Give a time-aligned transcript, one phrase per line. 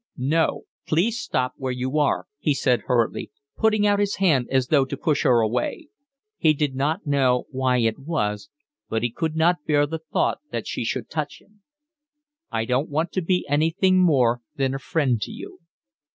[0.17, 4.83] "No, please stop where you are," he said hurriedly, putting out his hand as though
[4.83, 5.89] to push her away.
[6.39, 8.49] He did not know why it was,
[8.89, 11.61] but he could not bear the thought that she should touch him.
[12.49, 15.59] "I don't want to be anything more than a friend to you."